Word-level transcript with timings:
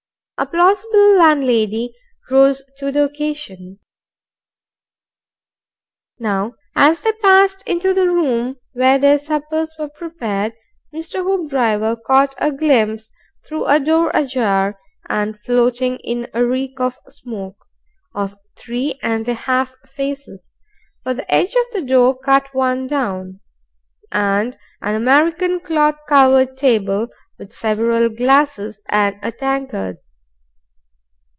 A 0.37 0.47
plausible 0.47 1.17
landlady 1.19 1.93
rose 2.31 2.63
to 2.79 2.91
the 2.91 3.03
occasion. 3.03 3.77
Now, 6.17 6.55
as 6.75 7.01
they 7.01 7.11
passed 7.11 7.61
into 7.67 7.93
the 7.93 8.07
room 8.07 8.55
where 8.73 8.97
their 8.97 9.19
suppers 9.19 9.75
were 9.77 9.87
prepared, 9.89 10.53
Mr. 10.91 11.21
Hoopdriver 11.23 11.95
caught 11.95 12.33
a 12.39 12.51
glimpse 12.51 13.11
through 13.45 13.65
a 13.67 13.79
door 13.79 14.09
ajar 14.15 14.79
and 15.07 15.39
floating 15.39 15.97
in 15.99 16.27
a 16.33 16.43
reek 16.43 16.79
of 16.79 16.97
smoke, 17.07 17.67
of 18.15 18.35
three 18.55 18.97
and 19.03 19.27
a 19.27 19.35
half 19.35 19.75
faces 19.85 20.55
for 21.03 21.13
the 21.13 21.31
edge 21.31 21.53
of 21.53 21.65
the 21.71 21.83
door 21.83 22.17
cut 22.17 22.51
one 22.55 22.87
down 22.87 23.41
and 24.11 24.57
an 24.81 24.95
American 24.95 25.59
cloth 25.59 25.97
covered 26.09 26.57
table 26.57 27.09
with 27.37 27.53
several 27.53 28.09
glasses 28.09 28.81
and 28.87 29.17
a 29.21 29.31
tankard. 29.31 29.97